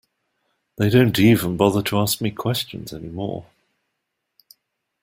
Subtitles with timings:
[0.79, 3.45] They don't even bother to ask me questions any more.